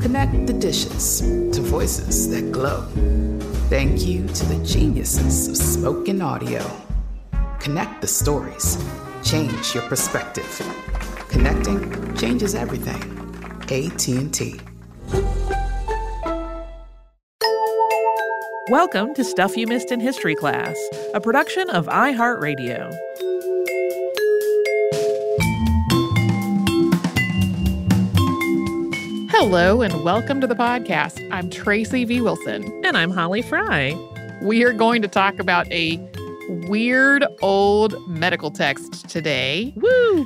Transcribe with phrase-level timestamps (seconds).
[0.00, 2.82] Connect the dishes to voices that glow.
[3.68, 6.64] Thank you to the geniuses of spoken audio.
[7.58, 8.78] Connect the stories.
[9.24, 10.46] Change your perspective.
[11.28, 13.02] Connecting changes everything.
[13.62, 14.60] AT&T.
[18.70, 20.76] Welcome to Stuff You Missed in History class,
[21.12, 23.27] a production of iHeartRadio.
[29.40, 31.24] Hello and welcome to the podcast.
[31.30, 32.20] I'm Tracy V.
[32.20, 32.64] Wilson.
[32.84, 33.96] And I'm Holly Fry.
[34.42, 35.96] We are going to talk about a
[36.66, 39.72] weird old medical text today.
[39.76, 40.22] Woo!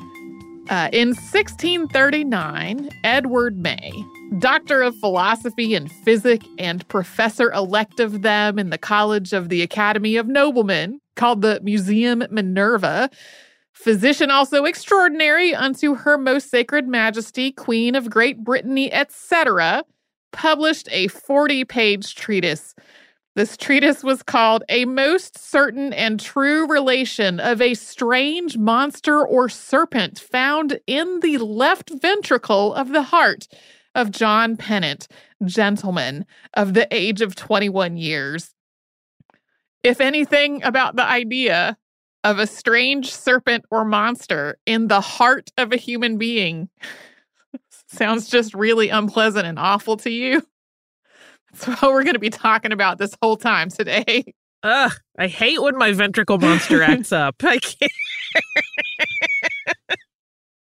[0.71, 3.93] Uh, in 1639, Edward May,
[4.39, 9.61] doctor of philosophy and physics and professor elect of them in the College of the
[9.61, 13.11] Academy of Noblemen, called the Museum Minerva,
[13.83, 19.85] physician also extraordinary unto her most sacred majesty, Queen of Great Brittany, etc.,
[20.33, 22.75] published a 40 page treatise.
[23.35, 29.49] This treatise was called A Most Certain and True Relation of a Strange Monster or
[29.49, 33.49] Serpent Found in the Left Ventricle of the Heart
[33.95, 35.09] of John Pennant,
[35.45, 38.55] gentleman of the age of 21 years.
[39.83, 41.79] If anything about the idea
[42.25, 46.69] of a strange serpent or monster in the heart of a human being
[47.87, 50.43] sounds just really unpleasant and awful to you.
[51.53, 54.35] That's what we're going to be talking about this whole time today.
[54.63, 57.37] Ugh, I hate when my ventricle monster acts up.
[57.43, 57.93] I can't.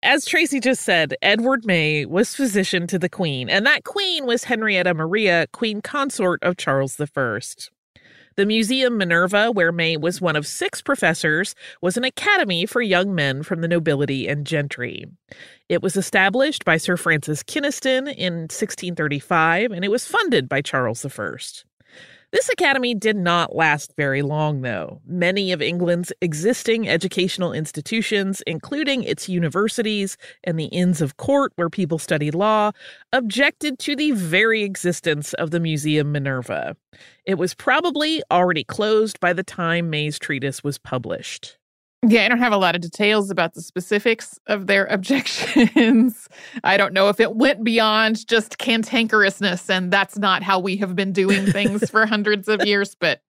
[0.03, 4.45] As Tracy just said, Edward May was physician to the Queen, and that Queen was
[4.45, 7.39] Henrietta Maria, Queen Consort of Charles I.
[8.37, 13.13] The Museum Minerva, where May was one of six professors, was an academy for young
[13.13, 15.05] men from the nobility and gentry.
[15.67, 21.05] It was established by Sir Francis Kynaston in 1635, and it was funded by Charles
[21.05, 21.37] I.
[22.31, 25.01] This academy did not last very long, though.
[25.05, 30.15] Many of England's existing educational institutions, including its universities
[30.45, 32.71] and the Inns of Court where people studied law,
[33.11, 36.77] objected to the very existence of the Museum Minerva.
[37.25, 41.57] It was probably already closed by the time May's treatise was published.
[42.07, 46.27] Yeah, I don't have a lot of details about the specifics of their objections.
[46.63, 50.95] I don't know if it went beyond just cantankerousness, and that's not how we have
[50.95, 53.21] been doing things for hundreds of years, but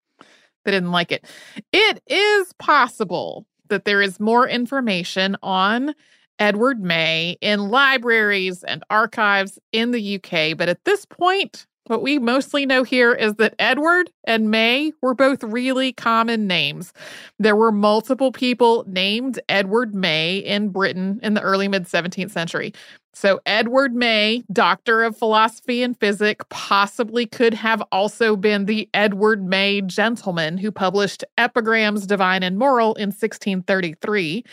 [0.64, 1.26] they didn't like it.
[1.74, 5.94] It is possible that there is more information on
[6.40, 12.20] Edward May in libraries and archives in the UK, but at this point, What we
[12.20, 16.94] mostly know here is that Edward and May were both really common names.
[17.38, 22.74] There were multiple people named Edward May in Britain in the early mid 17th century.
[23.12, 29.46] So, Edward May, doctor of philosophy and physics, possibly could have also been the Edward
[29.46, 34.46] May gentleman who published Epigrams Divine and Moral in 1633.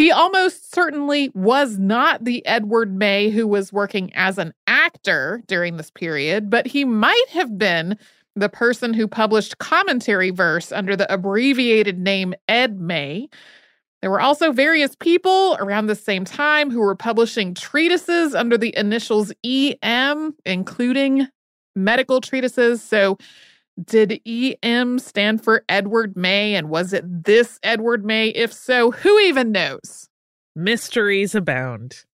[0.00, 5.76] He almost certainly was not the Edward May who was working as an actor during
[5.76, 7.98] this period, but he might have been
[8.34, 13.28] the person who published commentary verse under the abbreviated name Ed May.
[14.00, 18.74] There were also various people around the same time who were publishing treatises under the
[18.78, 21.28] initials EM, including
[21.76, 22.82] medical treatises.
[22.82, 23.18] So
[23.84, 26.54] did EM stand for Edward May?
[26.54, 28.28] And was it this Edward May?
[28.28, 30.08] If so, who even knows?
[30.54, 32.04] Mysteries abound.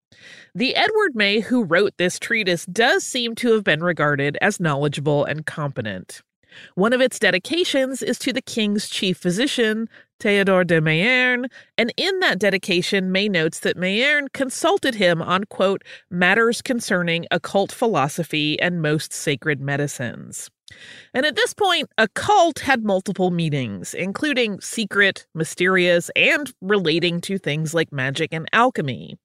[0.54, 5.24] The Edward May who wrote this treatise does seem to have been regarded as knowledgeable
[5.24, 6.22] and competent.
[6.74, 9.88] One of its dedications is to the king's chief physician,
[10.20, 11.46] Theodore de Mayerne,
[11.76, 17.70] and in that dedication, May notes that Mayerne consulted him on, quote, matters concerning occult
[17.70, 20.50] philosophy and most sacred medicines.
[21.14, 27.74] And at this point, occult had multiple meanings, including secret, mysterious, and relating to things
[27.74, 29.16] like magic and alchemy.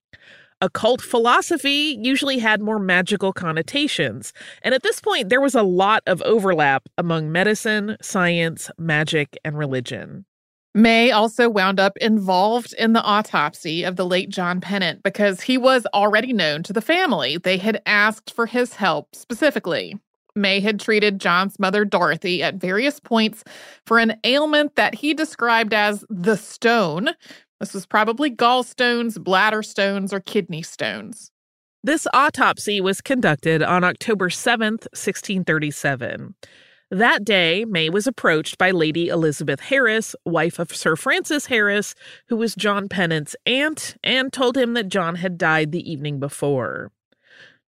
[0.64, 6.04] Occult philosophy usually had more magical connotations, and at this point, there was a lot
[6.06, 10.26] of overlap among medicine, science, magic, and religion.
[10.76, 15.58] May also wound up involved in the autopsy of the late John Pennant because he
[15.58, 17.38] was already known to the family.
[17.38, 20.00] They had asked for his help specifically.
[20.36, 23.44] May had treated John's mother, Dorothy, at various points
[23.86, 27.10] for an ailment that he described as the stone.
[27.60, 31.32] This was probably gallstones, bladder stones, or kidney stones.
[31.84, 36.36] This autopsy was conducted on October 7th, 1637.
[36.92, 41.96] That day, May was approached by Lady Elizabeth Harris, wife of Sir Francis Harris,
[42.28, 46.92] who was John Pennant's aunt, and told him that John had died the evening before.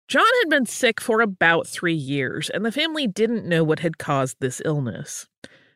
[0.08, 3.98] John had been sick for about three years, and the family didn't know what had
[3.98, 5.28] caused this illness.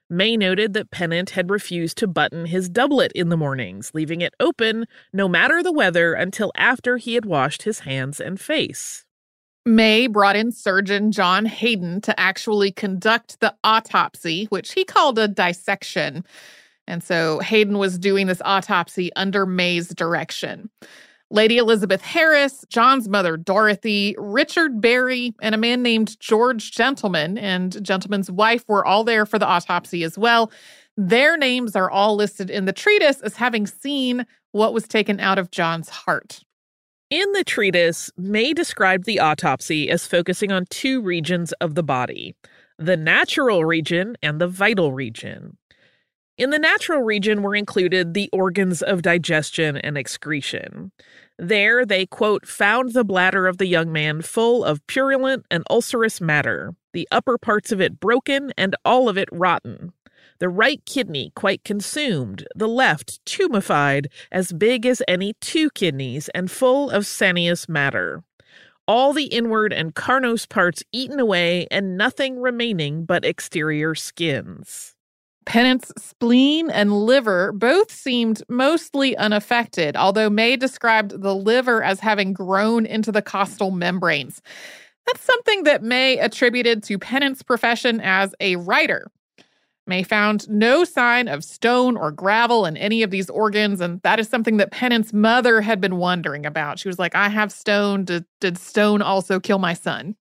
[0.10, 4.34] May noted that Pennant had refused to button his doublet in the mornings, leaving it
[4.40, 9.06] open no matter the weather until after he had washed his hands and face.
[9.66, 15.28] May brought in surgeon John Hayden to actually conduct the autopsy, which he called a
[15.28, 16.24] dissection.
[16.88, 20.70] And so Hayden was doing this autopsy under May's direction.
[21.30, 27.84] Lady Elizabeth Harris, John's mother Dorothy, Richard Barry, and a man named George Gentleman and
[27.84, 30.52] Gentleman's wife were all there for the autopsy as well.
[30.96, 35.38] Their names are all listed in the treatise as having seen what was taken out
[35.38, 36.44] of John's heart.
[37.10, 42.36] In the treatise, May described the autopsy as focusing on two regions of the body
[42.80, 45.58] the natural region and the vital region.
[46.38, 50.92] In the natural region were included the organs of digestion and excretion.
[51.40, 56.22] There, they, quote, found the bladder of the young man full of purulent and ulcerous
[56.22, 59.94] matter, the upper parts of it broken and all of it rotten.
[60.38, 66.52] The right kidney quite consumed, the left tumefied, as big as any two kidneys, and
[66.52, 68.24] full of sanious matter.
[68.88, 74.97] All the inward and carnose parts eaten away, and nothing remaining but exterior skins.
[75.48, 82.34] Pennant's spleen and liver both seemed mostly unaffected, although May described the liver as having
[82.34, 84.42] grown into the costal membranes.
[85.06, 89.10] That's something that May attributed to Pennant's profession as a writer.
[89.88, 94.20] May found no sign of stone or gravel in any of these organs, and that
[94.20, 96.78] is something that Pennant's mother had been wondering about.
[96.78, 98.04] She was like, I have stone.
[98.04, 100.18] Did, did stone also kill my son?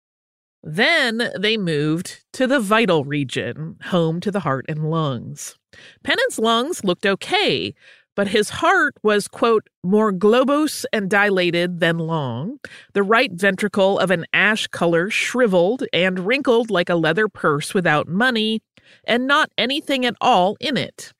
[0.62, 5.56] Then they moved to the vital region, home to the heart and lungs.
[6.04, 7.74] Pennant's lungs looked okay,
[8.14, 12.58] but his heart was, quote, more globose and dilated than long,
[12.92, 18.08] the right ventricle of an ash color shriveled and wrinkled like a leather purse without
[18.08, 18.60] money,
[19.04, 21.12] and not anything at all in it.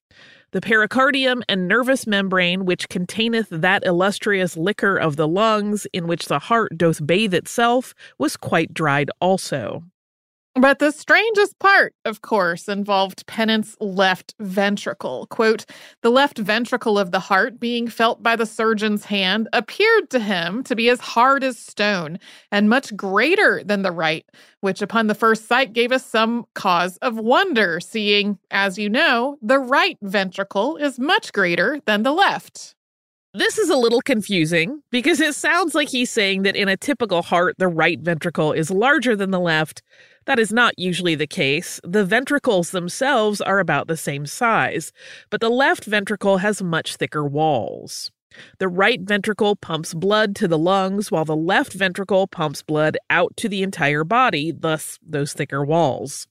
[0.52, 6.26] The pericardium and nervous membrane, which containeth that illustrious liquor of the lungs, in which
[6.26, 9.85] the heart doth bathe itself, was quite dried also.
[10.57, 15.26] But the strangest part, of course, involved Pennant's left ventricle.
[15.26, 15.64] Quote,
[16.02, 20.64] the left ventricle of the heart, being felt by the surgeon's hand, appeared to him
[20.64, 22.19] to be as hard as stone
[22.50, 24.26] and much greater than the right,
[24.61, 29.38] which upon the first sight gave us some cause of wonder, seeing, as you know,
[29.40, 32.75] the right ventricle is much greater than the left.
[33.33, 37.23] This is a little confusing because it sounds like he's saying that in a typical
[37.23, 39.83] heart, the right ventricle is larger than the left.
[40.27, 41.81] That is not usually the case.
[41.85, 44.91] The ventricles themselves are about the same size,
[45.31, 48.11] but the left ventricle has much thicker walls.
[48.59, 53.37] The right ventricle pumps blood to the lungs, while the left ventricle pumps blood out
[53.37, 56.27] to the entire body, thus, those thicker walls.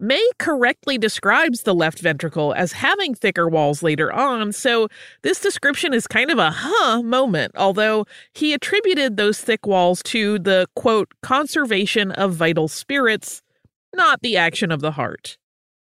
[0.00, 4.86] May correctly describes the left ventricle as having thicker walls later on, so
[5.22, 10.38] this description is kind of a huh moment, although he attributed those thick walls to
[10.38, 13.42] the quote, conservation of vital spirits,
[13.92, 15.36] not the action of the heart.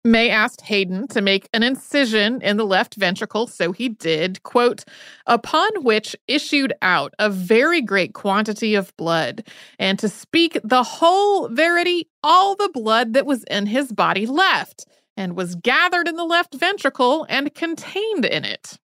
[0.04, 4.84] May asked Hayden to make an incision in the left ventricle, so he did, quote,
[5.26, 9.46] upon which issued out a very great quantity of blood,
[9.78, 14.86] and to speak the whole verity, all the blood that was in his body left,
[15.16, 18.78] and was gathered in the left ventricle and contained in it.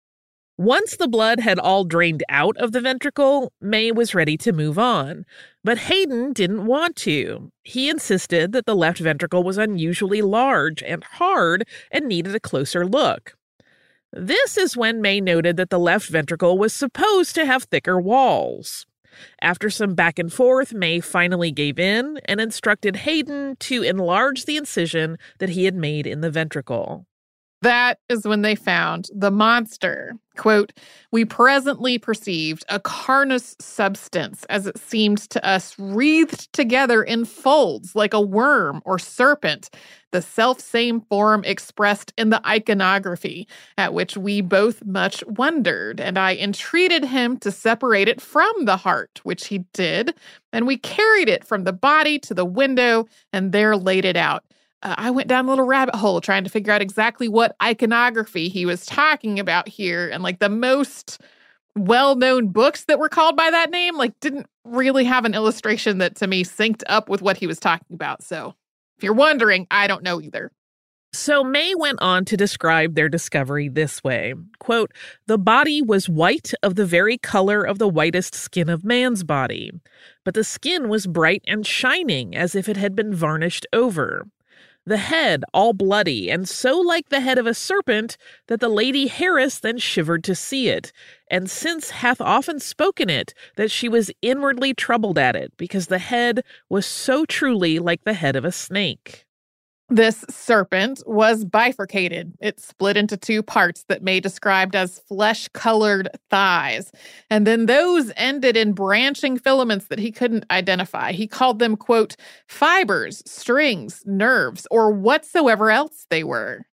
[0.61, 4.79] Once the blood had all drained out of the ventricle, May was ready to move
[4.79, 5.25] on.
[5.65, 7.51] But Hayden didn't want to.
[7.63, 12.87] He insisted that the left ventricle was unusually large and hard and needed a closer
[12.87, 13.37] look.
[14.13, 18.87] This is when May noted that the left ventricle was supposed to have thicker walls.
[19.40, 24.57] After some back and forth, May finally gave in and instructed Hayden to enlarge the
[24.57, 27.07] incision that he had made in the ventricle.
[27.62, 30.14] That is when they found the monster.
[30.37, 30.73] Quote,
[31.12, 37.95] we presently perceived a carnous substance, as it seemed to us, wreathed together in folds
[37.95, 39.69] like a worm or serpent,
[40.12, 46.00] the self same form expressed in the iconography, at which we both much wondered.
[46.00, 50.14] And I entreated him to separate it from the heart, which he did.
[50.55, 54.45] And we carried it from the body to the window and there laid it out
[54.83, 58.49] uh, I went down a little rabbit hole trying to figure out exactly what iconography
[58.49, 60.09] he was talking about here.
[60.09, 61.21] And like the most
[61.77, 65.99] well known books that were called by that name, like didn't really have an illustration
[65.99, 68.23] that to me synced up with what he was talking about.
[68.23, 68.55] So
[68.97, 70.51] if you're wondering, I don't know either.
[71.13, 74.93] So May went on to describe their discovery this way quote,
[75.27, 79.73] The body was white of the very color of the whitest skin of man's body,
[80.25, 84.27] but the skin was bright and shining as if it had been varnished over
[84.87, 88.17] the head all bloody, and so like the head of a serpent
[88.49, 90.93] that the lady Harris then shivered to see it,
[91.31, 95.99] and since hath often spoken it that she was inwardly troubled at it, because the
[95.99, 99.27] head was so truly like the head of a snake.
[99.93, 102.33] This serpent was bifurcated.
[102.41, 106.93] It split into two parts that May described as flesh colored thighs.
[107.29, 111.11] And then those ended in branching filaments that he couldn't identify.
[111.11, 112.15] He called them, quote,
[112.47, 116.67] fibers, strings, nerves, or whatsoever else they were.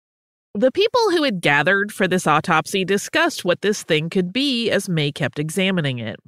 [0.57, 4.89] The people who had gathered for this autopsy discussed what this thing could be as
[4.89, 6.21] May kept examining it.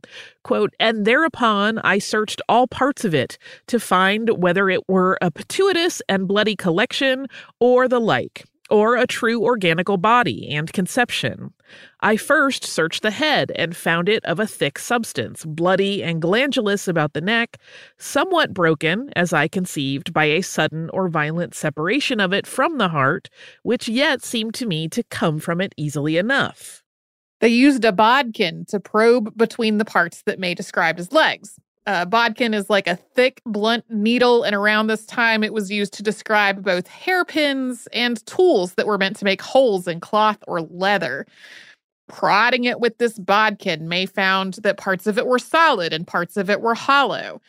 [0.43, 5.31] Quote, and thereupon I searched all parts of it to find whether it were a
[5.31, 7.29] pituitous and bloody collection
[7.61, 11.53] or the like or a true organical body and conception.
[12.01, 16.89] I first searched the head and found it of a thick substance, bloody and glandulous
[16.89, 17.59] about the neck,
[17.99, 22.89] somewhat broken, as I conceived, by a sudden or violent separation of it from the
[22.89, 23.29] heart,
[23.63, 26.83] which yet seemed to me to come from it easily enough.
[27.41, 31.59] They used a bodkin to probe between the parts that May described as legs.
[31.87, 35.93] Uh, bodkin is like a thick, blunt needle, and around this time it was used
[35.93, 40.63] to describe both hairpins and tools that were meant to make holes in cloth or
[40.63, 41.27] leather.
[42.09, 46.37] Prodding it with this bodkin, May found that parts of it were solid and parts
[46.37, 47.41] of it were hollow.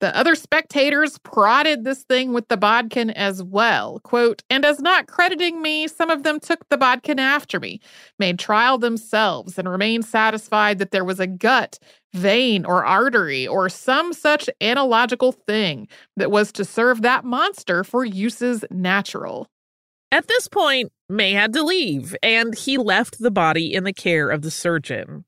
[0.00, 4.00] The other spectators prodded this thing with the bodkin as well.
[4.00, 7.80] Quote, and as not crediting me, some of them took the bodkin after me,
[8.18, 11.78] made trial themselves, and remained satisfied that there was a gut,
[12.12, 18.04] vein, or artery, or some such analogical thing that was to serve that monster for
[18.04, 19.48] uses natural.
[20.12, 24.28] At this point, May had to leave, and he left the body in the care
[24.28, 25.24] of the surgeon.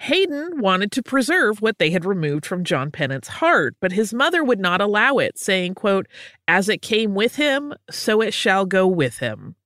[0.00, 4.44] Hayden wanted to preserve what they had removed from John Pennant's heart, but his mother
[4.44, 6.06] would not allow it, saying, quote,
[6.46, 9.56] As it came with him, so it shall go with him.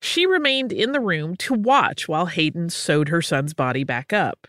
[0.00, 4.46] She remained in the room to watch while Hayden sewed her son's body back up.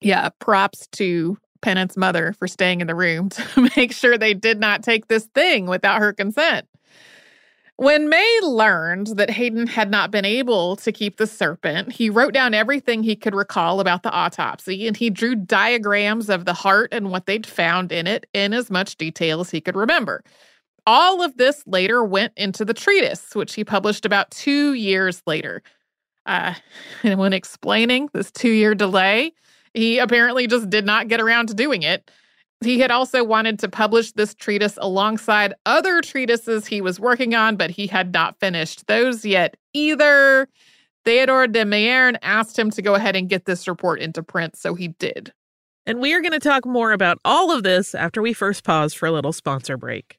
[0.00, 4.58] Yeah, props to Pennant's mother for staying in the room to make sure they did
[4.58, 6.66] not take this thing without her consent.
[7.76, 12.34] When May learned that Hayden had not been able to keep the serpent, he wrote
[12.34, 16.90] down everything he could recall about the autopsy and he drew diagrams of the heart
[16.92, 20.22] and what they'd found in it in as much detail as he could remember.
[20.86, 25.62] All of this later went into the treatise, which he published about two years later.
[26.26, 26.54] Uh,
[27.02, 29.32] and when explaining this two year delay,
[29.74, 32.10] he apparently just did not get around to doing it.
[32.64, 37.56] He had also wanted to publish this treatise alongside other treatises he was working on,
[37.56, 40.48] but he had not finished those yet either.
[41.04, 44.74] Theodore de Mayerne asked him to go ahead and get this report into print, so
[44.74, 45.32] he did.
[45.84, 48.94] And we are going to talk more about all of this after we first pause
[48.94, 50.18] for a little sponsor break.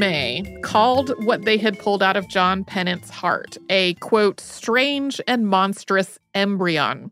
[0.00, 5.46] May called what they had pulled out of John Pennant's heart a quote, strange and
[5.46, 7.10] monstrous embryon.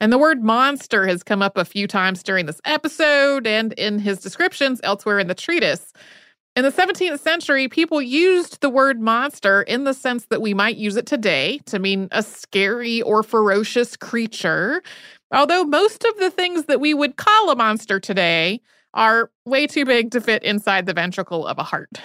[0.00, 3.98] And the word monster has come up a few times during this episode and in
[3.98, 5.94] his descriptions elsewhere in the treatise.
[6.56, 10.76] In the 17th century, people used the word monster in the sense that we might
[10.76, 14.82] use it today to mean a scary or ferocious creature.
[15.32, 18.60] Although most of the things that we would call a monster today
[18.94, 22.00] are way too big to fit inside the ventricle of a heart.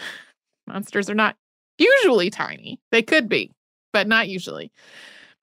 [0.67, 1.36] Monsters are not
[1.78, 2.80] usually tiny.
[2.91, 3.52] They could be,
[3.93, 4.71] but not usually.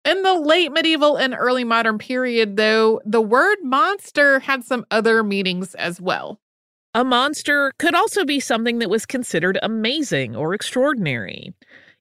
[0.05, 5.23] In the late medieval and early modern period, though, the word monster had some other
[5.23, 6.41] meanings as well.
[6.95, 11.55] A monster could also be something that was considered amazing or extraordinary.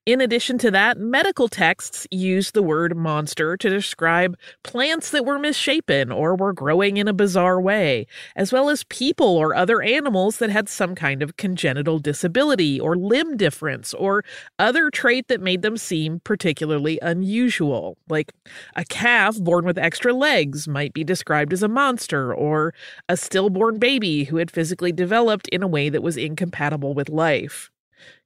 [0.09, 5.37] In addition to that, medical texts used the word monster to describe plants that were
[5.37, 10.39] misshapen or were growing in a bizarre way, as well as people or other animals
[10.39, 14.23] that had some kind of congenital disability or limb difference or
[14.57, 17.95] other trait that made them seem particularly unusual.
[18.09, 18.33] Like
[18.75, 22.73] a calf born with extra legs might be described as a monster, or
[23.07, 27.69] a stillborn baby who had physically developed in a way that was incompatible with life.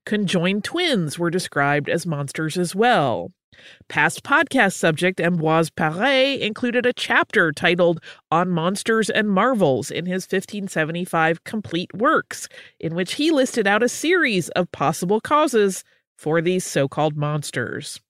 [0.06, 3.32] Conjoined twins were described as monsters as well.
[3.88, 10.24] Past podcast subject Ambroise Paré included a chapter titled On Monsters and Marvels in his
[10.24, 15.84] 1575 Complete Works, in which he listed out a series of possible causes
[16.18, 18.02] for these so called monsters.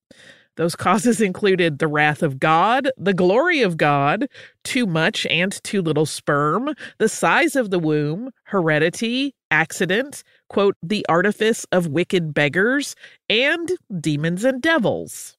[0.56, 4.28] Those causes included the wrath of God, the glory of God,
[4.64, 11.06] too much and too little sperm, the size of the womb, heredity, accident, quote, the
[11.10, 12.96] artifice of wicked beggars,
[13.30, 15.36] and demons and devils.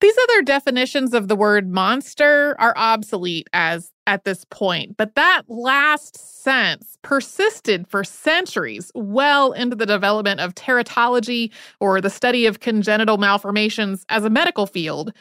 [0.00, 5.42] These other definitions of the word monster are obsolete as at this point, but that
[5.48, 12.60] last sense persisted for centuries, well into the development of teratology or the study of
[12.60, 15.12] congenital malformations as a medical field.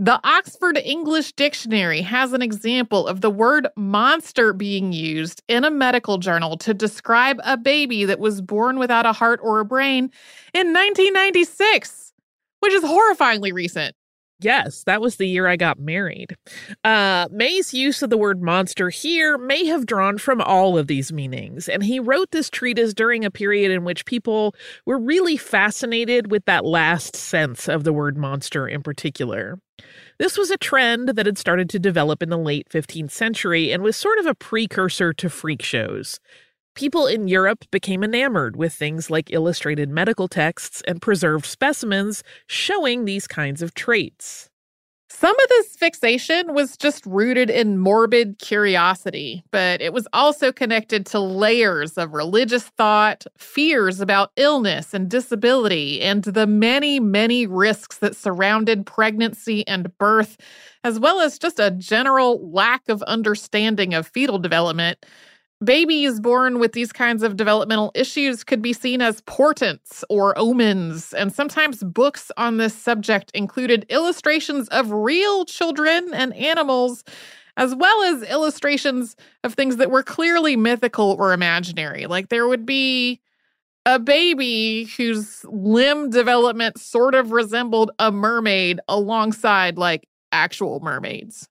[0.00, 5.70] The Oxford English Dictionary has an example of the word monster being used in a
[5.70, 10.10] medical journal to describe a baby that was born without a heart or a brain
[10.52, 12.12] in 1996,
[12.58, 13.94] which is horrifyingly recent.
[14.44, 16.36] Yes, that was the year I got married.
[16.84, 21.12] Uh, May's use of the word monster here may have drawn from all of these
[21.12, 24.54] meanings, and he wrote this treatise during a period in which people
[24.84, 29.58] were really fascinated with that last sense of the word monster in particular.
[30.18, 33.82] This was a trend that had started to develop in the late 15th century and
[33.82, 36.20] was sort of a precursor to freak shows.
[36.74, 43.04] People in Europe became enamored with things like illustrated medical texts and preserved specimens showing
[43.04, 44.50] these kinds of traits.
[45.08, 51.06] Some of this fixation was just rooted in morbid curiosity, but it was also connected
[51.06, 57.98] to layers of religious thought, fears about illness and disability, and the many, many risks
[57.98, 60.36] that surrounded pregnancy and birth,
[60.82, 65.06] as well as just a general lack of understanding of fetal development.
[65.64, 71.14] Babies born with these kinds of developmental issues could be seen as portents or omens,
[71.14, 77.04] and sometimes books on this subject included illustrations of real children and animals,
[77.56, 82.06] as well as illustrations of things that were clearly mythical or imaginary.
[82.06, 83.20] Like there would be
[83.86, 91.48] a baby whose limb development sort of resembled a mermaid alongside like actual mermaids.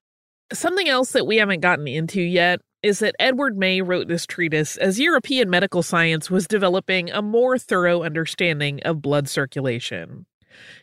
[0.52, 4.76] Something else that we haven't gotten into yet is that Edward May wrote this treatise
[4.78, 10.26] as European medical science was developing a more thorough understanding of blood circulation.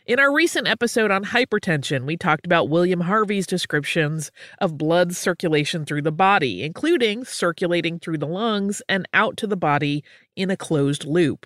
[0.05, 5.85] In our recent episode on hypertension, we talked about William Harvey's descriptions of blood circulation
[5.85, 10.03] through the body, including circulating through the lungs and out to the body
[10.35, 11.45] in a closed loop.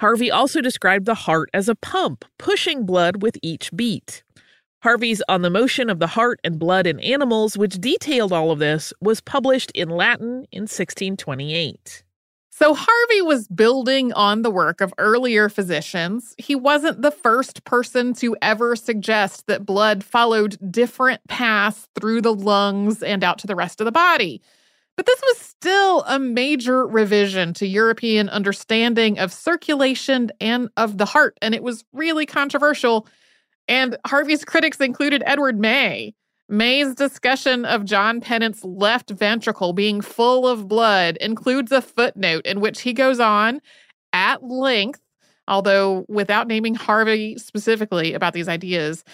[0.00, 4.22] Harvey also described the heart as a pump, pushing blood with each beat.
[4.82, 8.58] Harvey's On the Motion of the Heart and Blood in Animals, which detailed all of
[8.58, 12.02] this, was published in Latin in 1628.
[12.50, 16.34] So Harvey was building on the work of earlier physicians.
[16.36, 22.34] He wasn't the first person to ever suggest that blood followed different paths through the
[22.34, 24.42] lungs and out to the rest of the body.
[24.96, 31.04] But this was still a major revision to European understanding of circulation and of the
[31.04, 33.06] heart, and it was really controversial
[33.68, 36.14] and Harvey's critics included Edward May.
[36.48, 42.60] May's discussion of John Pennant's left ventricle being full of blood includes a footnote in
[42.60, 43.60] which he goes on
[44.12, 45.00] at length,
[45.48, 49.04] although without naming Harvey specifically about these ideas.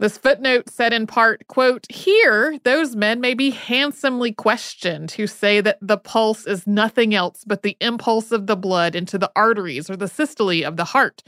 [0.00, 5.60] This footnote said in part, quote, Here, those men may be handsomely questioned who say
[5.60, 9.90] that the pulse is nothing else but the impulse of the blood into the arteries
[9.90, 11.22] or the systole of the heart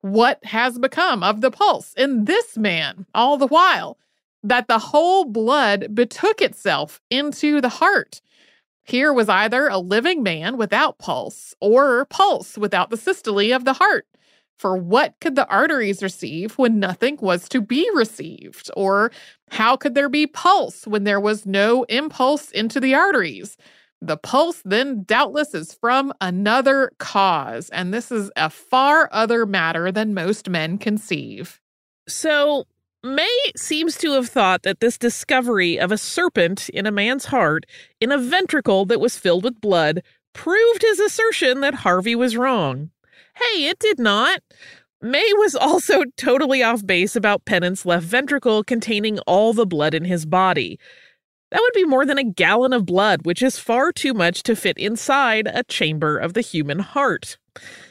[0.00, 3.98] what has become of the pulse in this man all the while,
[4.42, 8.20] that the whole blood betook itself into the heart.
[8.84, 13.74] Here was either a living man without pulse or pulse without the systole of the
[13.74, 14.06] heart.
[14.58, 18.70] For what could the arteries receive when nothing was to be received?
[18.76, 19.12] Or
[19.50, 23.56] how could there be pulse when there was no impulse into the arteries?
[24.00, 29.90] The pulse then doubtless is from another cause, and this is a far other matter
[29.90, 31.60] than most men conceive.
[32.06, 32.66] So,
[33.02, 37.64] May seems to have thought that this discovery of a serpent in a man's heart
[38.00, 42.90] in a ventricle that was filled with blood proved his assertion that Harvey was wrong.
[43.34, 44.40] Hey, it did not.
[45.00, 50.04] May was also totally off base about Pennant's left ventricle containing all the blood in
[50.04, 50.78] his body.
[51.50, 54.54] That would be more than a gallon of blood, which is far too much to
[54.54, 57.38] fit inside a chamber of the human heart.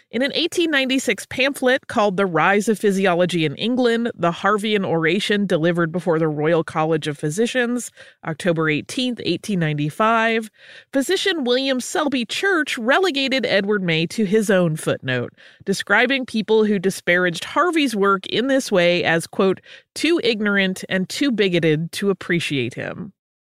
[0.09, 5.91] In an 1896 pamphlet called The Rise of Physiology in England, the Harveian oration delivered
[5.91, 7.91] before the Royal College of Physicians,
[8.25, 10.49] October 18, 1895,
[10.93, 15.33] physician William Selby Church relegated Edward May to his own footnote,
[15.65, 19.59] describing people who disparaged Harvey's work in this way as, quote,
[19.93, 23.11] too ignorant and too bigoted to appreciate him.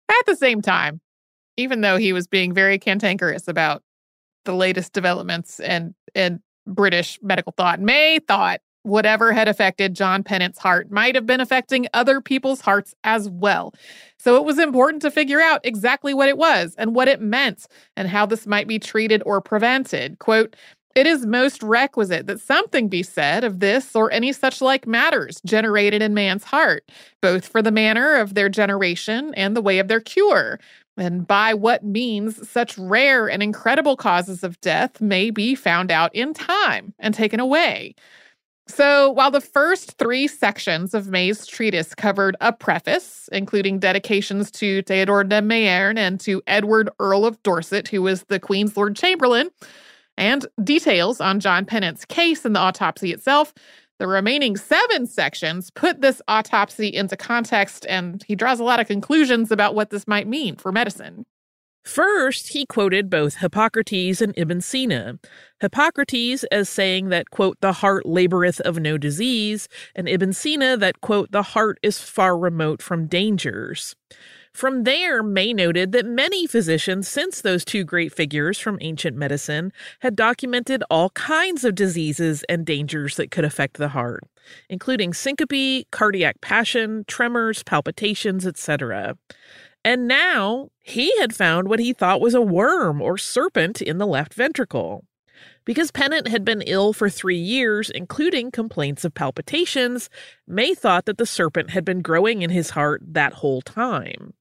[0.08, 1.00] At the same time,
[1.56, 3.82] even though he was being very cantankerous about
[4.44, 7.80] the latest developments and and British medical thought.
[7.80, 12.94] May thought whatever had affected John Pennant's heart might have been affecting other people's hearts
[13.04, 13.74] as well.
[14.18, 17.66] So it was important to figure out exactly what it was and what it meant
[17.96, 20.18] and how this might be treated or prevented.
[20.18, 20.56] Quote,
[20.98, 25.40] it is most requisite that something be said of this or any such like matters
[25.46, 26.90] generated in man's heart,
[27.22, 30.58] both for the manner of their generation and the way of their cure,
[30.96, 36.12] and by what means such rare and incredible causes of death may be found out
[36.16, 37.94] in time and taken away.
[38.66, 44.82] So, while the first three sections of May's treatise covered a preface, including dedications to
[44.82, 49.50] Theodore de Mayerne and to Edward, Earl of Dorset, who was the Queen's Lord Chamberlain,
[50.18, 53.54] and details on John Pennant's case and the autopsy itself,
[53.98, 58.86] the remaining seven sections put this autopsy into context, and he draws a lot of
[58.86, 61.24] conclusions about what this might mean for medicine.
[61.84, 65.18] First, he quoted both Hippocrates and Ibn Sina.
[65.60, 71.00] Hippocrates as saying that, quote, the heart laboreth of no disease, and Ibn Sina that,
[71.00, 73.96] quote, the heart is far remote from dangers.
[74.58, 79.72] From there, May noted that many physicians since those two great figures from ancient medicine
[80.00, 84.24] had documented all kinds of diseases and dangers that could affect the heart,
[84.68, 89.16] including syncope, cardiac passion, tremors, palpitations, etc.
[89.84, 94.08] And now he had found what he thought was a worm or serpent in the
[94.08, 95.04] left ventricle.
[95.64, 100.10] Because Pennant had been ill for three years, including complaints of palpitations,
[100.48, 104.34] May thought that the serpent had been growing in his heart that whole time.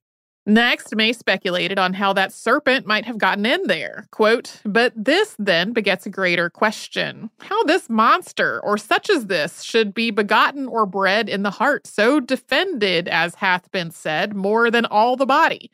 [0.48, 4.08] Next, May speculated on how that serpent might have gotten in there.
[4.12, 9.62] Quote, but this then begets a greater question how this monster, or such as this,
[9.62, 14.72] should be begotten or bred in the heart, so defended, as hath been said, more
[14.72, 15.70] than all the body.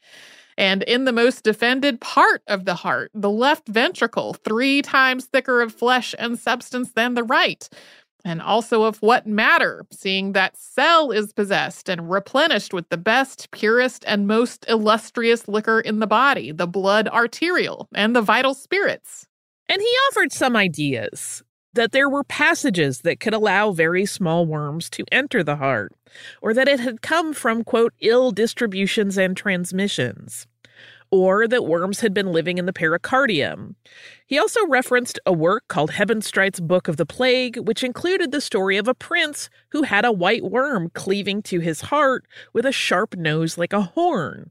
[0.57, 5.61] And in the most defended part of the heart, the left ventricle, three times thicker
[5.61, 7.69] of flesh and substance than the right
[8.23, 13.51] and also of what matter, seeing that cell is possessed and replenished with the best,
[13.51, 19.27] purest, and most illustrious liquor in the body, the blood arterial, and the vital spirits.
[19.67, 24.89] And he offered some ideas that there were passages that could allow very small worms
[24.91, 25.91] to enter the heart,
[26.41, 30.47] or that it had come from, quote, ill distributions and transmissions
[31.13, 33.75] or that worms had been living in the pericardium.
[34.25, 38.77] He also referenced a work called Hebenstreit's Book of the Plague, which included the story
[38.77, 43.15] of a prince who had a white worm cleaving to his heart with a sharp
[43.15, 44.49] nose like a horn.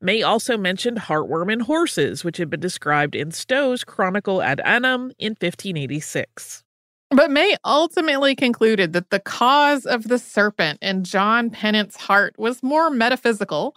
[0.00, 5.12] May also mentioned heartworm in horses, which had been described in Stow's Chronicle ad Annam
[5.18, 6.64] in 1586.
[7.10, 12.62] But May ultimately concluded that the cause of the serpent in John Pennant's heart was
[12.62, 13.76] more metaphysical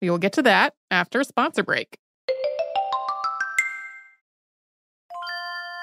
[0.00, 1.98] we will get to that after a sponsor break.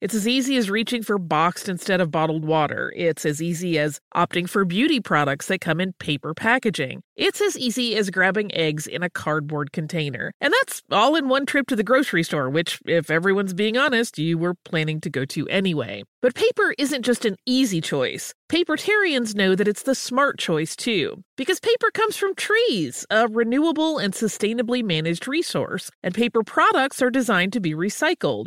[0.00, 2.90] It's as easy as reaching for boxed instead of bottled water.
[2.96, 7.02] It's as easy as opting for beauty products that come in paper packaging.
[7.16, 10.32] It's as easy as grabbing eggs in a cardboard container.
[10.40, 14.18] And that's all in one trip to the grocery store, which, if everyone's being honest,
[14.18, 16.04] you were planning to go to anyway.
[16.22, 18.32] But paper isn't just an easy choice.
[18.50, 23.98] Papertarians know that it's the smart choice too, because paper comes from trees, a renewable
[23.98, 28.46] and sustainably managed resource, and paper products are designed to be recycled.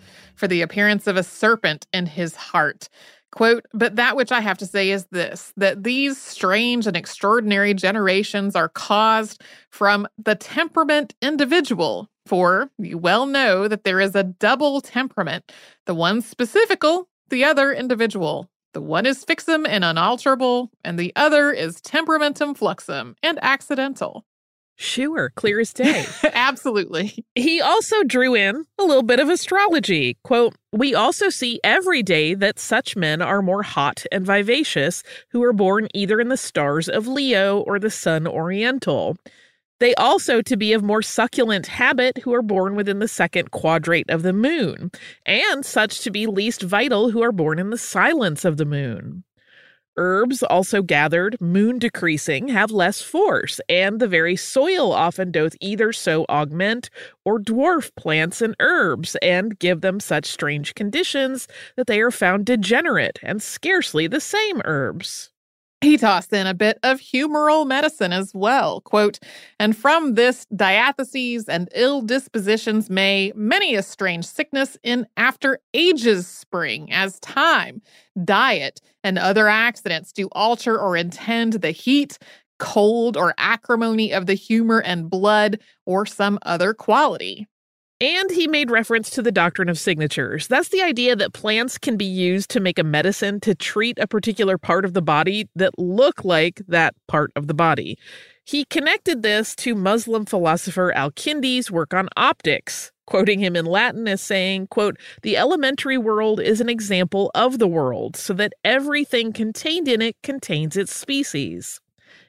[0.41, 2.89] for the appearance of a serpent in his heart.
[3.31, 7.75] Quote, but that which I have to say is this that these strange and extraordinary
[7.75, 12.09] generations are caused from the temperament individual.
[12.25, 15.51] For you well know that there is a double temperament,
[15.85, 18.49] the one specifical, the other individual.
[18.73, 24.25] The one is fixum and unalterable, and the other is temperamentum fluxum and accidental.
[24.81, 26.07] Sure, clear as day.
[26.33, 27.23] Absolutely.
[27.35, 30.17] He also drew in a little bit of astrology.
[30.23, 35.43] Quote, we also see every day that such men are more hot and vivacious who
[35.43, 39.17] are born either in the stars of Leo or the sun oriental.
[39.79, 44.09] They also to be of more succulent habit who are born within the second quadrate
[44.09, 44.91] of the moon,
[45.27, 49.23] and such to be least vital who are born in the silence of the moon.
[49.97, 55.91] Herbs also gathered, moon decreasing, have less force, and the very soil often doth either
[55.91, 56.89] so augment
[57.25, 62.45] or dwarf plants and herbs, and give them such strange conditions that they are found
[62.45, 65.30] degenerate and scarcely the same herbs.
[65.81, 68.81] He tossed in a bit of humoral medicine as well.
[68.81, 69.17] Quote,
[69.59, 76.27] and from this diatheses and ill dispositions may many a strange sickness in after ages
[76.27, 77.81] spring, as time,
[78.23, 82.19] diet, and other accidents do alter or intend the heat,
[82.59, 87.47] cold, or acrimony of the humor and blood, or some other quality.
[88.01, 90.47] And he made reference to the doctrine of signatures.
[90.47, 94.07] That's the idea that plants can be used to make a medicine to treat a
[94.07, 97.99] particular part of the body that look like that part of the body.
[98.43, 104.19] He connected this to Muslim philosopher Al-Kindi's work on optics, quoting him in Latin as
[104.19, 109.87] saying, quote, "The elementary world is an example of the world, so that everything contained
[109.87, 111.79] in it contains its species."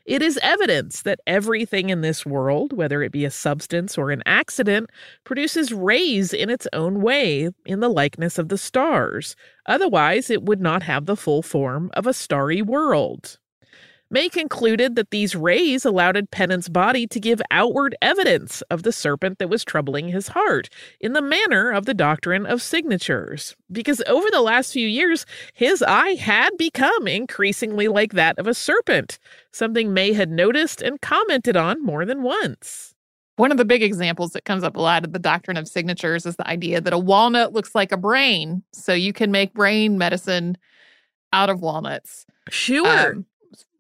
[0.04, 4.22] It is evidence that everything in this world, whether it be a substance or an
[4.26, 4.90] accident,
[5.24, 9.36] produces rays in its own way in the likeness of the stars.
[9.66, 13.38] Otherwise, it would not have the full form of a starry world.
[14.12, 19.38] May concluded that these rays allowed Pennant's body to give outward evidence of the serpent
[19.38, 20.68] that was troubling his heart
[21.01, 23.57] in the manner of the doctrine of signatures.
[23.72, 28.53] Because over the last few years, his eye had become increasingly like that of a
[28.53, 29.18] serpent,
[29.51, 32.94] something May had noticed and commented on more than once.
[33.37, 36.27] One of the big examples that comes up a lot of the doctrine of signatures
[36.27, 39.96] is the idea that a walnut looks like a brain, so you can make brain
[39.96, 40.59] medicine
[41.33, 42.27] out of walnuts.
[42.51, 43.12] Sure.
[43.12, 43.27] Um,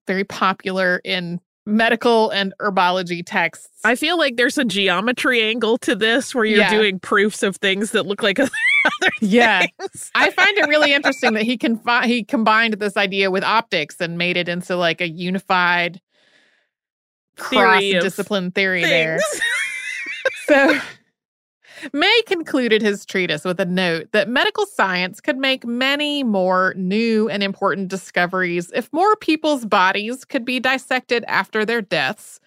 [0.06, 3.68] very popular in medical and herbology texts.
[3.84, 6.70] I feel like there's a geometry angle to this where you're yeah.
[6.70, 8.50] doing proofs of things that look like other,
[9.20, 9.66] yeah.
[10.14, 14.00] I find it really interesting that he can fi- he combined this idea with optics
[14.00, 16.00] and made it into like a unified
[17.36, 19.22] cross discipline theory things.
[20.48, 20.78] there.
[20.78, 20.80] so
[21.92, 27.28] May concluded his treatise with a note that medical science could make many more new
[27.28, 32.40] and important discoveries if more people's bodies could be dissected after their deaths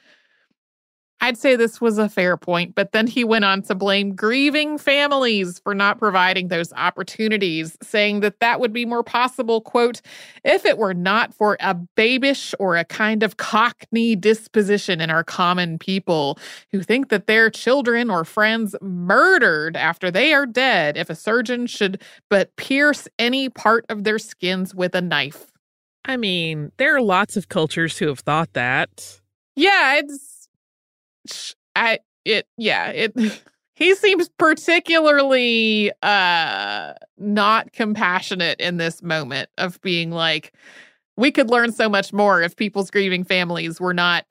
[1.25, 4.77] I'd say this was a fair point, but then he went on to blame grieving
[4.77, 10.01] families for not providing those opportunities, saying that that would be more possible, quote,
[10.43, 15.23] if it were not for a babish or a kind of cockney disposition in our
[15.23, 16.37] common people
[16.71, 21.65] who think that their children or friends murdered after they are dead if a surgeon
[21.65, 21.99] should
[22.29, 25.51] but pierce any part of their skins with a knife.
[26.05, 29.21] I mean, there are lots of cultures who have thought that.
[29.55, 30.34] Yeah, it's
[31.75, 33.13] I it yeah it
[33.75, 40.53] he seems particularly uh not compassionate in this moment of being like
[41.17, 44.25] we could learn so much more if people's grieving families were not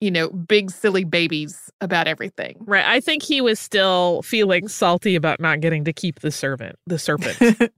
[0.00, 2.56] you know big silly babies about everything.
[2.60, 6.76] Right i think he was still feeling salty about not getting to keep the servant
[6.86, 7.38] the serpent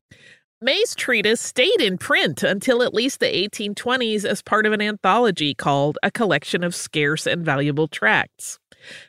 [0.63, 5.53] May's treatise stayed in print until at least the 1820s as part of an anthology
[5.53, 8.59] called A Collection of Scarce and Valuable Tracts.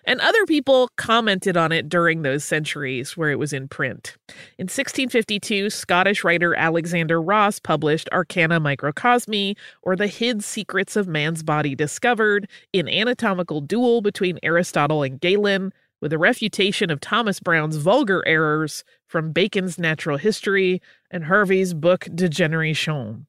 [0.03, 4.17] And other people commented on it during those centuries where it was in print.
[4.57, 11.43] In 1652, Scottish writer Alexander Ross published Arcana Microcosmi, or The Hid Secrets of Man's
[11.43, 15.71] Body Discovered, in anatomical duel between Aristotle and Galen,
[16.01, 20.81] with a refutation of Thomas Browne's vulgar errors from Bacon's Natural History
[21.11, 23.25] and Harvey's book De Generation.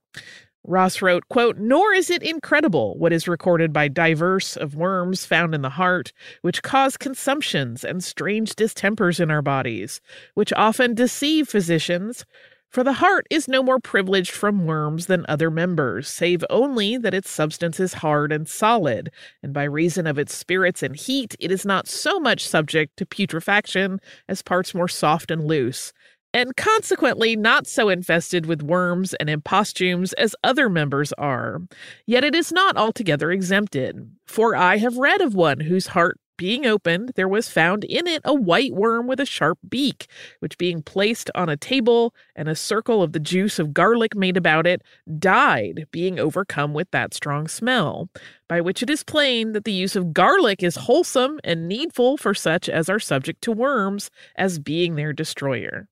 [0.64, 5.54] Ross wrote, quote, Nor is it incredible what is recorded by divers of worms found
[5.54, 6.12] in the heart,
[6.42, 10.02] which cause consumptions and strange distempers in our bodies,
[10.34, 12.26] which often deceive physicians,
[12.70, 17.14] for the heart is no more privileged from worms than other members, save only that
[17.14, 19.10] its substance is hard and solid,
[19.42, 23.06] and by reason of its spirits and heat, it is not so much subject to
[23.06, 25.92] putrefaction as parts more soft and loose,
[26.34, 31.62] and consequently not so infested with worms and imposthumes as other members are.
[32.06, 34.10] Yet it is not altogether exempted.
[34.26, 38.22] For I have read of one whose heart being opened, there was found in it
[38.24, 40.06] a white worm with a sharp beak,
[40.38, 44.38] which being placed on a table and a circle of the juice of garlic made
[44.38, 44.80] about it,
[45.18, 48.08] died, being overcome with that strong smell.
[48.48, 52.32] By which it is plain that the use of garlic is wholesome and needful for
[52.32, 55.88] such as are subject to worms, as being their destroyer.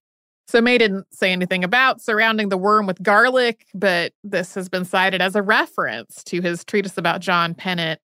[0.49, 4.84] So May didn't say anything about surrounding the worm with garlic, but this has been
[4.84, 8.01] cited as a reference to his treatise about John Pennant.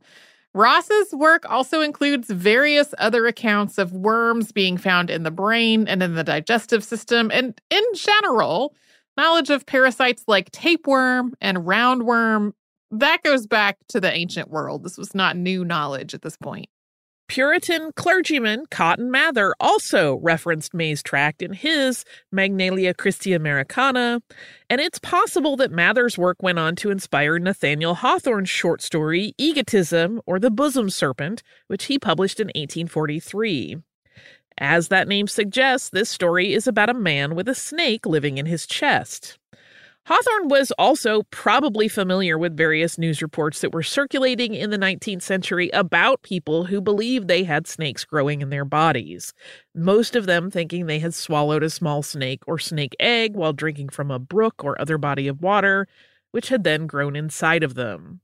[0.55, 6.03] Ross's work also includes various other accounts of worms being found in the brain and
[6.03, 8.74] in the digestive system, and in general,
[9.16, 12.53] knowledge of parasites like tapeworm and roundworm.
[12.90, 14.84] That goes back to the ancient world.
[14.84, 16.68] This was not new knowledge at this point.
[17.28, 24.20] Puritan clergyman Cotton Mather also referenced May's tract in his Magnalia Christi Americana,
[24.68, 30.20] and it's possible that Mather's work went on to inspire Nathaniel Hawthorne's short story Egotism
[30.26, 33.76] or the Bosom Serpent, which he published in 1843.
[34.58, 38.46] As that name suggests, this story is about a man with a snake living in
[38.46, 39.38] his chest.
[40.05, 45.22] Hawthorne was also probably familiar with various news reports that were circulating in the 19th
[45.22, 49.32] century about people who believed they had snakes growing in their bodies,
[49.76, 53.90] most of them thinking they had swallowed a small snake or snake egg while drinking
[53.90, 55.86] from a brook or other body of water,
[56.32, 58.20] which had then grown inside of them.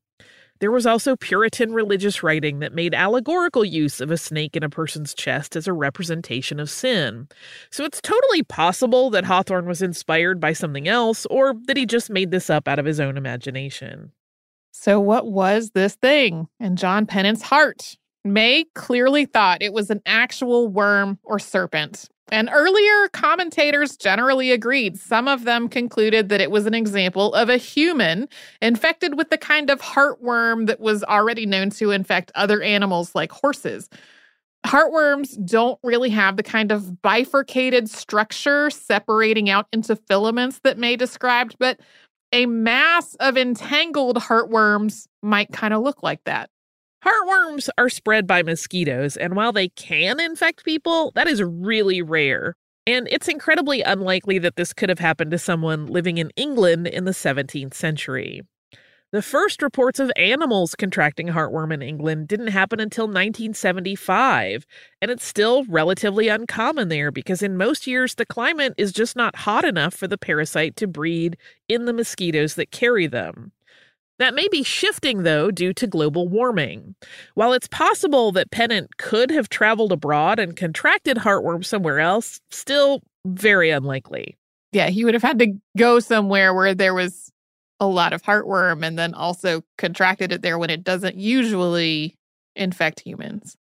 [0.60, 4.68] There was also Puritan religious writing that made allegorical use of a snake in a
[4.68, 7.28] person's chest as a representation of sin.
[7.70, 12.10] So it's totally possible that Hawthorne was inspired by something else, or that he just
[12.10, 14.12] made this up out of his own imagination.
[14.72, 17.96] So, what was this thing in John Pennant's heart?
[18.24, 22.08] May clearly thought it was an actual worm or serpent.
[22.30, 24.98] And earlier commentators generally agreed.
[24.98, 28.28] Some of them concluded that it was an example of a human
[28.60, 33.32] infected with the kind of heartworm that was already known to infect other animals like
[33.32, 33.88] horses.
[34.66, 40.96] Heartworms don't really have the kind of bifurcated structure separating out into filaments that May
[40.96, 41.80] described, but
[42.32, 46.50] a mass of entangled heartworms might kind of look like that.
[47.04, 52.56] Heartworms are spread by mosquitoes, and while they can infect people, that is really rare.
[52.86, 57.04] And it's incredibly unlikely that this could have happened to someone living in England in
[57.04, 58.42] the 17th century.
[59.10, 64.66] The first reports of animals contracting heartworm in England didn't happen until 1975,
[65.00, 69.36] and it's still relatively uncommon there because in most years the climate is just not
[69.36, 71.38] hot enough for the parasite to breed
[71.68, 73.52] in the mosquitoes that carry them.
[74.18, 76.96] That may be shifting, though, due to global warming.
[77.34, 83.02] While it's possible that Pennant could have traveled abroad and contracted heartworm somewhere else, still
[83.26, 84.36] very unlikely.
[84.72, 87.30] Yeah, he would have had to go somewhere where there was
[87.80, 92.16] a lot of heartworm and then also contracted it there when it doesn't usually
[92.56, 93.56] infect humans.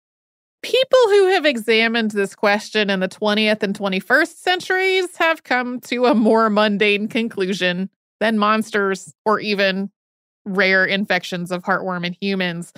[0.63, 6.07] People who have examined this question in the 20th and 21st centuries have come to
[6.07, 7.89] a more mundane conclusion
[8.19, 9.91] than monsters or even
[10.47, 12.73] rare infections of heartworm in humans.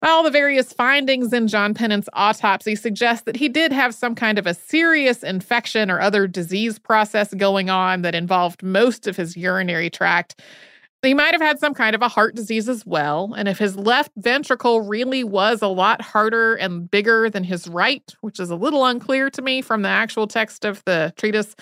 [0.00, 4.38] All the various findings in John Pennant's autopsy suggest that he did have some kind
[4.38, 9.36] of a serious infection or other disease process going on that involved most of his
[9.36, 10.40] urinary tract.
[11.02, 13.34] He might have had some kind of a heart disease as well.
[13.36, 18.14] And if his left ventricle really was a lot harder and bigger than his right,
[18.20, 21.56] which is a little unclear to me from the actual text of the treatise,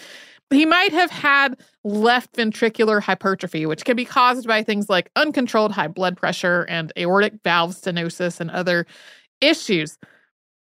[0.51, 5.73] he might have had left ventricular hypertrophy, which can be caused by things like uncontrolled
[5.73, 8.87] high blood pressure and aortic valve stenosis and other
[9.41, 9.99] issues.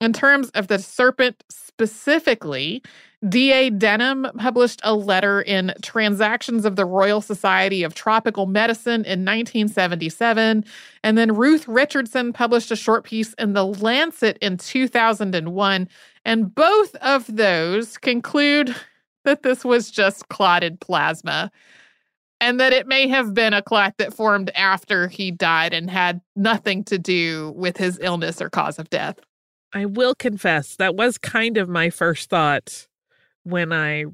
[0.00, 2.82] In terms of the serpent specifically,
[3.26, 3.70] D.A.
[3.70, 10.64] Denham published a letter in Transactions of the Royal Society of Tropical Medicine in 1977.
[11.02, 15.88] And then Ruth Richardson published a short piece in The Lancet in 2001.
[16.24, 18.74] And both of those conclude
[19.26, 21.50] that this was just clotted plasma
[22.40, 26.20] and that it may have been a clot that formed after he died and had
[26.34, 29.18] nothing to do with his illness or cause of death.
[29.72, 32.86] I will confess that was kind of my first thought
[33.44, 34.04] when I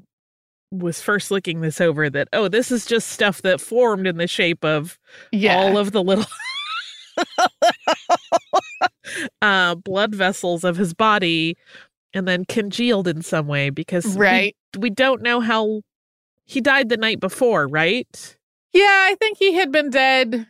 [0.71, 4.25] was first looking this over that oh this is just stuff that formed in the
[4.25, 4.97] shape of
[5.31, 5.55] yeah.
[5.55, 6.25] all of the little
[9.41, 11.55] uh, blood vessels of his body
[12.13, 14.55] and then congealed in some way because right.
[14.75, 15.81] we, we don't know how
[16.45, 18.37] he died the night before right?
[18.73, 20.47] Yeah i think he had been dead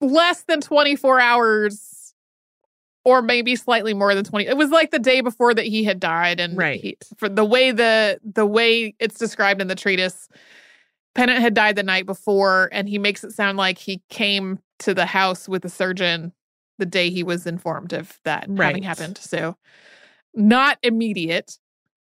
[0.00, 2.14] less than 24 hours
[3.04, 6.00] or maybe slightly more than 20 it was like the day before that he had
[6.00, 6.80] died and right.
[6.80, 10.28] he, for the way the the way it's described in the treatise
[11.14, 14.94] pennant had died the night before and he makes it sound like he came to
[14.94, 16.32] the house with the surgeon
[16.78, 18.66] the day he was informed of that right.
[18.68, 19.56] having happened so
[20.34, 21.58] not immediate.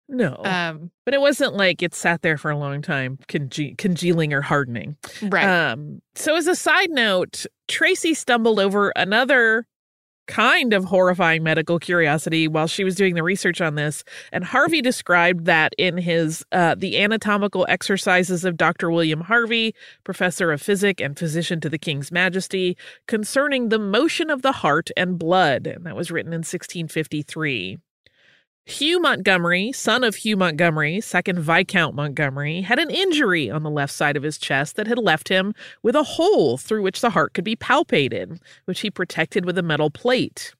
[0.08, 0.40] No.
[0.44, 4.40] Um, but it wasn't like it sat there for a long time, conge- congealing or
[4.40, 4.96] hardening.
[5.22, 5.44] Right.
[5.44, 9.66] Um, so, as a side note, Tracy stumbled over another
[10.28, 14.04] kind of horrifying medical curiosity while she was doing the research on this.
[14.30, 18.90] And Harvey described that in his uh, The Anatomical Exercises of Dr.
[18.90, 19.74] William Harvey,
[20.04, 22.76] professor of physic and physician to the King's Majesty,
[23.08, 25.66] concerning the motion of the heart and blood.
[25.66, 27.78] And that was written in 1653.
[28.68, 33.94] Hugh Montgomery, son of Hugh Montgomery, second Viscount Montgomery, had an injury on the left
[33.94, 37.32] side of his chest that had left him with a hole through which the heart
[37.32, 40.52] could be palpated, which he protected with a metal plate.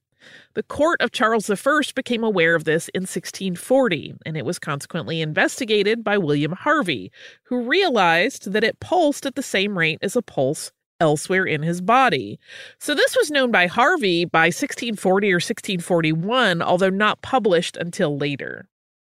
[0.55, 5.21] The court of Charles I became aware of this in 1640, and it was consequently
[5.21, 10.23] investigated by William Harvey, who realized that it pulsed at the same rate as a
[10.23, 12.39] pulse elsewhere in his body.
[12.79, 18.69] So this was known by Harvey by 1640 or 1641, although not published until later.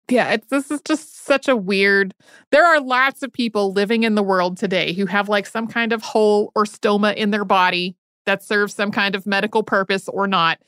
[0.09, 2.13] Yeah, it's this is just such a weird.
[2.51, 5.93] There are lots of people living in the world today who have like some kind
[5.93, 10.27] of hole or stoma in their body that serves some kind of medical purpose or
[10.27, 10.59] not.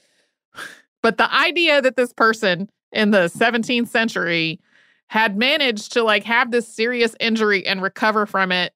[1.02, 4.62] But the idea that this person in the 17th century
[5.08, 8.74] had managed to like have this serious injury and recover from it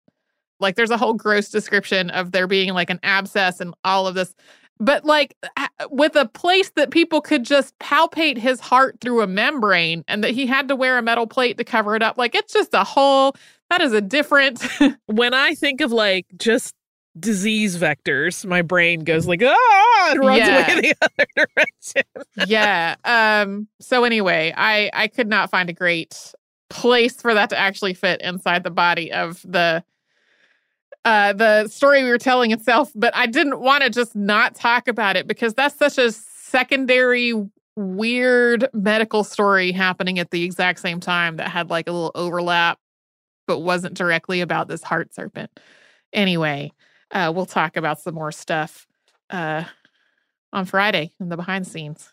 [0.60, 4.16] like there's a whole gross description of there being like an abscess and all of
[4.16, 4.34] this.
[4.80, 5.36] But like
[5.90, 10.32] with a place that people could just palpate his heart through a membrane and that
[10.32, 12.18] he had to wear a metal plate to cover it up.
[12.18, 13.36] Like it's just a whole
[13.70, 14.64] that is a different
[15.08, 16.74] when I think of like just
[17.20, 20.72] disease vectors, my brain goes like, ah, and runs yeah.
[20.72, 22.04] away the other direction.
[22.48, 22.96] yeah.
[23.04, 26.34] Um, so anyway, I I could not find a great
[26.70, 29.84] place for that to actually fit inside the body of the
[31.08, 34.90] uh, the story we were telling itself, but I didn't want to just not talk
[34.90, 37.34] about it because that's such a secondary,
[37.78, 42.78] weird medical story happening at the exact same time that had like a little overlap,
[43.48, 45.50] but wasn't directly about this heart serpent.
[46.12, 46.74] Anyway,
[47.12, 48.86] uh, we'll talk about some more stuff
[49.30, 49.64] uh,
[50.52, 52.12] on Friday in the behind scenes.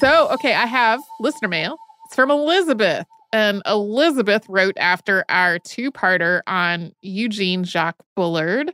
[0.00, 1.78] So, okay, I have listener mail.
[2.04, 3.06] It's from Elizabeth.
[3.32, 8.72] And Elizabeth wrote after our two parter on Eugene Jacques Bullard.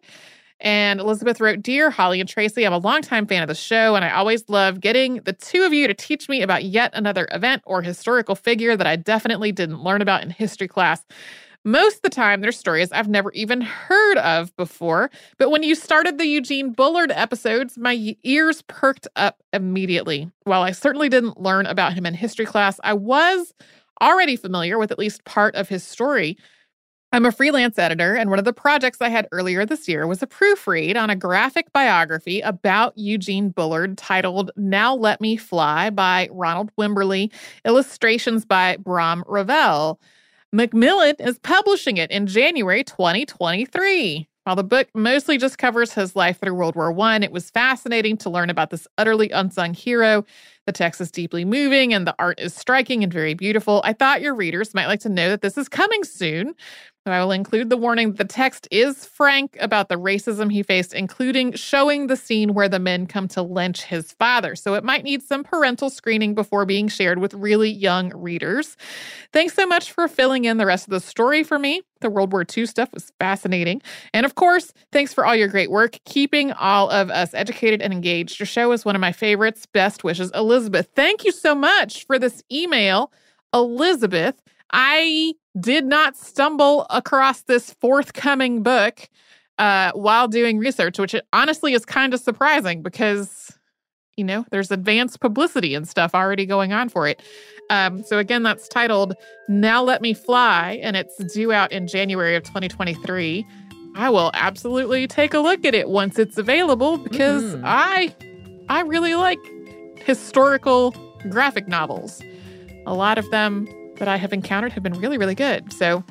[0.61, 4.05] And Elizabeth wrote Dear Holly and Tracy, I'm a longtime fan of the show, and
[4.05, 7.63] I always love getting the two of you to teach me about yet another event
[7.67, 11.05] or historical figure that I definitely didn't learn about in history class.
[11.63, 15.11] Most of the time, they're stories I've never even heard of before.
[15.37, 20.31] But when you started the Eugene Bullard episodes, my ears perked up immediately.
[20.45, 23.53] While I certainly didn't learn about him in history class, I was
[24.03, 26.37] already familiar with at least part of his story.
[27.13, 30.23] I'm a freelance editor, and one of the projects I had earlier this year was
[30.23, 36.29] a proofread on a graphic biography about Eugene Bullard titled Now Let Me Fly by
[36.33, 37.33] Ronald Wimberly,
[37.65, 40.01] illustrations by Brahm Revel.
[40.53, 44.29] Macmillan is publishing it in January 2023.
[44.45, 48.17] While the book mostly just covers his life through World War I, it was fascinating
[48.19, 50.25] to learn about this utterly unsung hero.
[50.67, 53.81] The text is deeply moving and the art is striking and very beautiful.
[53.85, 56.55] I thought your readers might like to know that this is coming soon.
[57.13, 61.53] I will include the warning the text is frank about the racism he faced, including
[61.53, 64.55] showing the scene where the men come to lynch his father.
[64.57, 68.77] So it might need some parental screening before being shared with really young readers.
[69.33, 71.83] Thanks so much for filling in the rest of the story for me.
[72.01, 73.83] The World War II stuff was fascinating.
[74.13, 77.93] And of course, thanks for all your great work keeping all of us educated and
[77.93, 78.39] engaged.
[78.39, 79.67] Your show is one of my favorites.
[79.67, 80.89] Best wishes, Elizabeth.
[80.95, 83.13] Thank you so much for this email,
[83.55, 84.43] Elizabeth.
[84.73, 89.09] I did not stumble across this forthcoming book
[89.59, 93.57] uh, while doing research, which honestly is kind of surprising because,
[94.17, 97.23] you know, there's advanced publicity and stuff already going on for it.
[97.71, 99.15] Um, so, again, that's titled
[99.49, 103.47] Now Let Me Fly, and it's due out in January of 2023.
[103.97, 107.63] I will absolutely take a look at it once it's available because mm.
[107.65, 108.15] I
[108.69, 109.39] I really like
[109.97, 110.95] historical
[111.31, 112.21] graphic novels.
[112.85, 113.67] A lot of them
[113.99, 115.73] that I have encountered have been really, really good.
[115.73, 116.05] So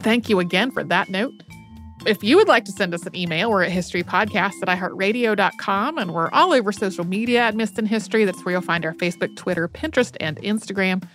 [0.00, 1.32] thank you again for that note.
[2.04, 6.12] If you would like to send us an email, we're at historypodcast at iheartradio.com and
[6.12, 8.24] we're all over social media at Missed in History.
[8.24, 11.06] That's where you'll find our Facebook, Twitter, Pinterest, and Instagram.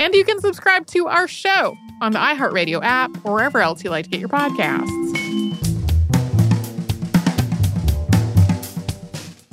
[0.00, 3.90] And you can subscribe to our show on the iHeartRadio app or wherever else you
[3.90, 5.27] like to get your podcasts.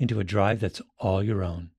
[0.00, 1.70] into a drive that's all your own.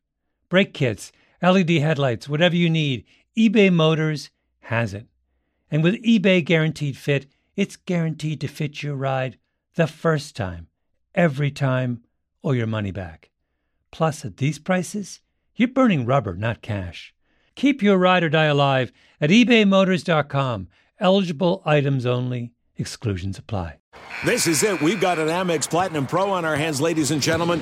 [0.47, 1.11] Brake kits,
[1.41, 3.03] LED headlights, whatever you need,
[3.37, 4.29] eBay Motors
[4.61, 5.07] has it.
[5.69, 9.37] And with eBay Guaranteed Fit, it's guaranteed to fit your ride
[9.75, 10.67] the first time,
[11.15, 12.03] every time,
[12.43, 13.31] or your money back.
[13.91, 15.21] Plus, at these prices,
[15.55, 17.13] you're burning rubber, not cash.
[17.55, 20.67] Keep your ride or die alive at ebaymotors.com.
[20.99, 23.79] Eligible items only, exclusions apply.
[24.23, 24.81] This is it.
[24.81, 27.61] We've got an Amex Platinum Pro on our hands, ladies and gentlemen.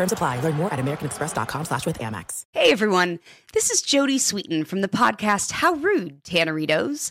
[0.00, 0.40] Terms apply.
[0.40, 2.46] Learn more at americanexpress.com slash with Amex.
[2.52, 3.18] Hey, everyone.
[3.52, 7.10] This is Jodie Sweetin from the podcast How Rude, Tanneritos.